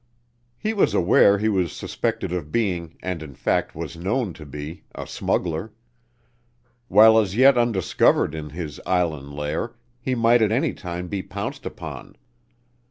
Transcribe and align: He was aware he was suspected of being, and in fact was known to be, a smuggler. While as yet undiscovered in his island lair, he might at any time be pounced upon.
He 0.57 0.73
was 0.73 0.95
aware 0.95 1.37
he 1.37 1.47
was 1.47 1.71
suspected 1.71 2.33
of 2.33 2.51
being, 2.51 2.97
and 3.03 3.21
in 3.21 3.35
fact 3.35 3.75
was 3.75 3.95
known 3.95 4.33
to 4.33 4.47
be, 4.47 4.83
a 4.95 5.05
smuggler. 5.05 5.73
While 6.87 7.19
as 7.19 7.35
yet 7.35 7.55
undiscovered 7.55 8.33
in 8.33 8.49
his 8.49 8.79
island 8.87 9.31
lair, 9.31 9.75
he 9.99 10.15
might 10.15 10.41
at 10.41 10.51
any 10.51 10.73
time 10.73 11.07
be 11.07 11.21
pounced 11.21 11.67
upon. 11.67 12.15